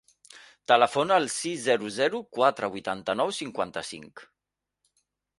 [0.71, 4.25] Telefona al sis, zero, zero, quatre, vuitanta-nou, cinquanta-cinc.